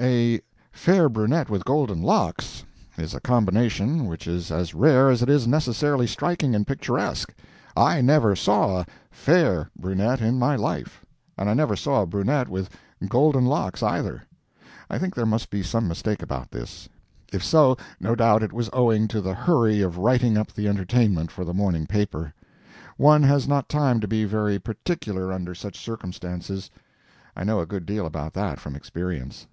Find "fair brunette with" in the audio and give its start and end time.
0.70-1.64